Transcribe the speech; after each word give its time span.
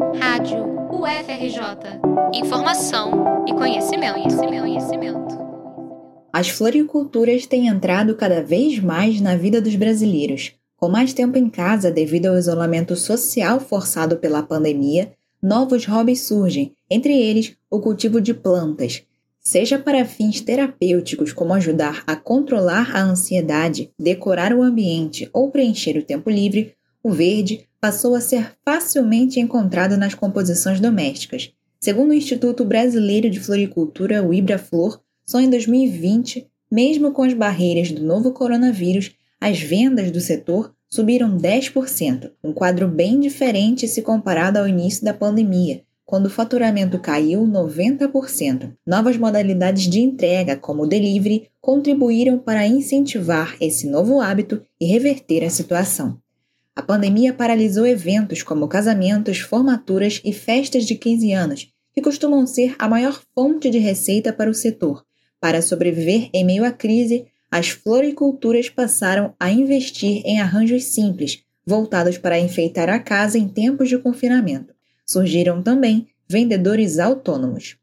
Rádio 0.00 0.64
UFRJ. 0.90 2.00
Informação 2.32 3.44
e 3.46 3.52
conhecimento, 3.52 4.14
conhecimento, 4.14 4.60
conhecimento. 4.62 5.38
As 6.32 6.48
floriculturas 6.48 7.44
têm 7.44 7.68
entrado 7.68 8.14
cada 8.14 8.42
vez 8.42 8.78
mais 8.78 9.20
na 9.20 9.36
vida 9.36 9.60
dos 9.60 9.76
brasileiros. 9.76 10.54
Com 10.74 10.88
mais 10.88 11.12
tempo 11.12 11.36
em 11.36 11.50
casa 11.50 11.90
devido 11.90 12.26
ao 12.26 12.38
isolamento 12.38 12.96
social 12.96 13.60
forçado 13.60 14.16
pela 14.16 14.42
pandemia, 14.42 15.12
novos 15.42 15.84
hobbies 15.84 16.22
surgem, 16.22 16.72
entre 16.90 17.12
eles 17.12 17.54
o 17.70 17.78
cultivo 17.78 18.22
de 18.22 18.32
plantas, 18.32 19.02
seja 19.38 19.78
para 19.78 20.06
fins 20.06 20.40
terapêuticos, 20.40 21.34
como 21.34 21.52
ajudar 21.52 22.02
a 22.06 22.16
controlar 22.16 22.96
a 22.96 23.02
ansiedade, 23.02 23.90
decorar 23.98 24.54
o 24.54 24.62
ambiente 24.62 25.28
ou 25.30 25.50
preencher 25.50 25.98
o 25.98 26.02
tempo 26.02 26.30
livre, 26.30 26.74
o 27.02 27.10
verde 27.10 27.68
passou 27.80 28.14
a 28.14 28.20
ser 28.20 28.52
facilmente 28.64 29.40
encontrado 29.40 29.96
nas 29.96 30.14
composições 30.14 30.80
domésticas. 30.80 31.52
Segundo 31.80 32.10
o 32.10 32.14
Instituto 32.14 32.64
Brasileiro 32.64 33.30
de 33.30 33.40
Floricultura, 33.40 34.22
o 34.22 34.34
Ibraflor, 34.34 35.00
só 35.24 35.40
em 35.40 35.48
2020, 35.48 36.46
mesmo 36.70 37.12
com 37.12 37.22
as 37.22 37.32
barreiras 37.32 37.90
do 37.90 38.04
novo 38.04 38.32
coronavírus, 38.32 39.12
as 39.40 39.60
vendas 39.60 40.10
do 40.10 40.20
setor 40.20 40.74
subiram 40.88 41.38
10%, 41.38 42.32
um 42.44 42.52
quadro 42.52 42.86
bem 42.86 43.18
diferente 43.18 43.88
se 43.88 44.02
comparado 44.02 44.58
ao 44.58 44.68
início 44.68 45.04
da 45.04 45.14
pandemia, 45.14 45.82
quando 46.04 46.26
o 46.26 46.30
faturamento 46.30 46.98
caiu 46.98 47.46
90%. 47.46 48.72
Novas 48.86 49.16
modalidades 49.16 49.88
de 49.88 50.00
entrega, 50.00 50.56
como 50.56 50.82
o 50.82 50.86
delivery, 50.86 51.48
contribuíram 51.60 52.38
para 52.38 52.66
incentivar 52.66 53.56
esse 53.60 53.86
novo 53.86 54.20
hábito 54.20 54.60
e 54.80 54.86
reverter 54.86 55.44
a 55.44 55.50
situação. 55.50 56.18
A 56.74 56.82
pandemia 56.82 57.32
paralisou 57.32 57.86
eventos 57.86 58.42
como 58.42 58.68
casamentos, 58.68 59.40
formaturas 59.40 60.20
e 60.24 60.32
festas 60.32 60.86
de 60.86 60.94
15 60.94 61.32
anos, 61.32 61.72
que 61.92 62.00
costumam 62.00 62.46
ser 62.46 62.74
a 62.78 62.88
maior 62.88 63.20
fonte 63.34 63.70
de 63.70 63.78
receita 63.78 64.32
para 64.32 64.50
o 64.50 64.54
setor. 64.54 65.04
Para 65.40 65.62
sobreviver 65.62 66.30
em 66.32 66.44
meio 66.44 66.64
à 66.64 66.70
crise, 66.70 67.26
as 67.50 67.68
floriculturas 67.68 68.68
passaram 68.68 69.34
a 69.38 69.50
investir 69.50 70.22
em 70.24 70.40
arranjos 70.40 70.84
simples, 70.84 71.42
voltados 71.66 72.18
para 72.18 72.38
enfeitar 72.38 72.88
a 72.88 72.98
casa 72.98 73.36
em 73.36 73.48
tempos 73.48 73.88
de 73.88 73.98
confinamento 73.98 74.74
surgiram 75.10 75.60
também 75.60 76.06
vendedores 76.28 77.00
autônomos. 77.00 77.76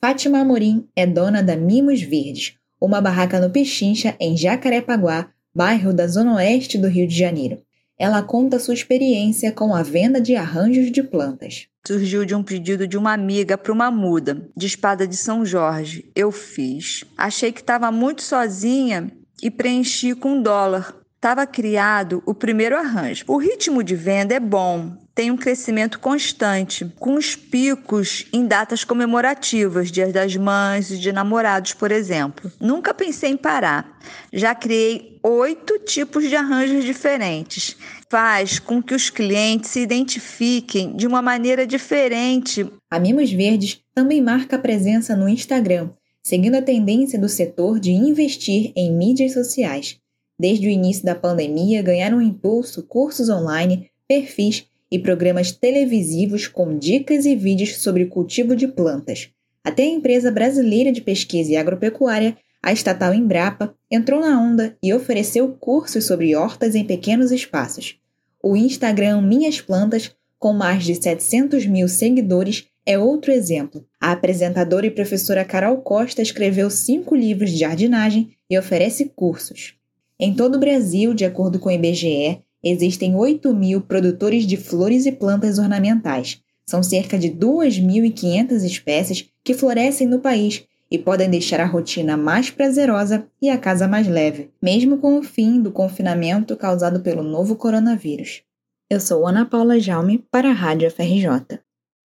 Fátima 0.00 0.38
Amorim 0.38 0.86
é 0.94 1.04
dona 1.04 1.42
da 1.42 1.56
Mimos 1.56 2.00
Verdes, 2.00 2.54
uma 2.80 3.00
barraca 3.00 3.40
no 3.40 3.50
Pechincha, 3.50 4.14
em 4.20 4.36
Jacarepaguá, 4.36 5.30
bairro 5.52 5.92
da 5.92 6.06
zona 6.06 6.36
oeste 6.36 6.78
do 6.78 6.86
Rio 6.86 7.08
de 7.08 7.18
Janeiro. 7.18 7.60
Ela 8.00 8.22
conta 8.22 8.58
sua 8.58 8.72
experiência 8.72 9.52
com 9.52 9.74
a 9.74 9.82
venda 9.82 10.18
de 10.22 10.34
arranjos 10.34 10.90
de 10.90 11.02
plantas. 11.02 11.66
Surgiu 11.86 12.24
de 12.24 12.34
um 12.34 12.42
pedido 12.42 12.88
de 12.88 12.96
uma 12.96 13.12
amiga 13.12 13.58
para 13.58 13.70
uma 13.70 13.90
muda 13.90 14.48
de 14.56 14.66
espada 14.66 15.06
de 15.06 15.18
São 15.18 15.44
Jorge. 15.44 16.10
Eu 16.16 16.32
fiz. 16.32 17.04
Achei 17.14 17.52
que 17.52 17.60
estava 17.60 17.92
muito 17.92 18.22
sozinha 18.22 19.12
e 19.42 19.50
preenchi 19.50 20.14
com 20.14 20.40
dólar. 20.40 20.96
Estava 21.14 21.46
criado 21.46 22.22
o 22.24 22.32
primeiro 22.32 22.74
arranjo. 22.74 23.26
O 23.28 23.36
ritmo 23.36 23.84
de 23.84 23.94
venda 23.94 24.34
é 24.34 24.40
bom, 24.40 24.96
tem 25.20 25.30
um 25.30 25.36
crescimento 25.36 26.00
constante, 26.00 26.90
com 26.98 27.12
os 27.12 27.36
picos 27.36 28.24
em 28.32 28.46
datas 28.46 28.84
comemorativas, 28.84 29.92
dias 29.92 30.14
das 30.14 30.34
mães 30.34 30.90
e 30.90 30.96
de 30.96 31.12
namorados, 31.12 31.74
por 31.74 31.92
exemplo. 31.92 32.50
Nunca 32.58 32.94
pensei 32.94 33.32
em 33.32 33.36
parar. 33.36 33.98
Já 34.32 34.54
criei 34.54 35.20
oito 35.22 35.78
tipos 35.80 36.26
de 36.26 36.34
arranjos 36.34 36.86
diferentes. 36.86 37.76
Faz 38.08 38.58
com 38.58 38.82
que 38.82 38.94
os 38.94 39.10
clientes 39.10 39.68
se 39.68 39.80
identifiquem 39.80 40.96
de 40.96 41.06
uma 41.06 41.20
maneira 41.20 41.66
diferente. 41.66 42.66
A 42.90 42.98
Mimos 42.98 43.30
Verdes 43.30 43.78
também 43.94 44.22
marca 44.22 44.58
presença 44.58 45.14
no 45.14 45.28
Instagram, 45.28 45.90
seguindo 46.22 46.54
a 46.54 46.62
tendência 46.62 47.18
do 47.18 47.28
setor 47.28 47.78
de 47.78 47.90
investir 47.90 48.72
em 48.74 48.90
mídias 48.90 49.34
sociais. 49.34 49.98
Desde 50.40 50.66
o 50.66 50.70
início 50.70 51.04
da 51.04 51.14
pandemia, 51.14 51.82
ganharam 51.82 52.22
impulso 52.22 52.82
cursos 52.84 53.28
online, 53.28 53.90
perfis 54.08 54.69
e 54.90 54.98
programas 54.98 55.52
televisivos 55.52 56.46
com 56.46 56.76
dicas 56.76 57.24
e 57.24 57.36
vídeos 57.36 57.76
sobre 57.76 58.06
cultivo 58.06 58.56
de 58.56 58.66
plantas. 58.66 59.30
Até 59.62 59.82
a 59.82 59.86
empresa 59.86 60.30
brasileira 60.30 60.90
de 60.90 61.00
pesquisa 61.00 61.52
e 61.52 61.56
agropecuária, 61.56 62.36
a 62.62 62.72
estatal 62.72 63.14
Embrapa, 63.14 63.74
entrou 63.90 64.20
na 64.20 64.40
onda 64.40 64.76
e 64.82 64.92
ofereceu 64.92 65.48
cursos 65.60 66.04
sobre 66.04 66.34
hortas 66.34 66.74
em 66.74 66.84
pequenos 66.84 67.30
espaços. 67.30 67.96
O 68.42 68.56
Instagram 68.56 69.20
Minhas 69.20 69.60
Plantas, 69.60 70.14
com 70.38 70.52
mais 70.52 70.84
de 70.84 70.94
700 70.94 71.66
mil 71.66 71.88
seguidores, 71.88 72.66
é 72.86 72.98
outro 72.98 73.30
exemplo. 73.30 73.86
A 74.00 74.12
apresentadora 74.12 74.86
e 74.86 74.90
professora 74.90 75.44
Carol 75.44 75.78
Costa 75.78 76.22
escreveu 76.22 76.70
cinco 76.70 77.14
livros 77.14 77.50
de 77.50 77.58
jardinagem 77.58 78.30
e 78.48 78.58
oferece 78.58 79.12
cursos. 79.14 79.74
Em 80.18 80.34
todo 80.34 80.56
o 80.56 80.60
Brasil, 80.60 81.14
de 81.14 81.24
acordo 81.24 81.58
com 81.58 81.68
o 81.68 81.72
IBGE, 81.72 82.42
Existem 82.62 83.14
8 83.16 83.54
mil 83.54 83.80
produtores 83.80 84.46
de 84.46 84.56
flores 84.56 85.06
e 85.06 85.12
plantas 85.12 85.58
ornamentais. 85.58 86.42
São 86.66 86.82
cerca 86.82 87.18
de 87.18 87.30
2.500 87.30 88.64
espécies 88.64 89.28
que 89.42 89.54
florescem 89.54 90.06
no 90.06 90.20
país 90.20 90.64
e 90.90 90.98
podem 90.98 91.30
deixar 91.30 91.60
a 91.60 91.66
rotina 91.66 92.16
mais 92.16 92.50
prazerosa 92.50 93.26
e 93.40 93.48
a 93.48 93.56
casa 93.56 93.88
mais 93.88 94.08
leve, 94.08 94.50
mesmo 94.60 94.98
com 94.98 95.18
o 95.18 95.22
fim 95.22 95.62
do 95.62 95.70
confinamento 95.70 96.56
causado 96.56 97.00
pelo 97.00 97.22
novo 97.22 97.56
coronavírus. 97.56 98.42
Eu 98.90 99.00
sou 99.00 99.26
Ana 99.26 99.46
Paula 99.46 99.78
Jaume 99.78 100.18
para 100.30 100.50
a 100.50 100.52
Rádio 100.52 100.90
FRJ. 100.90 101.60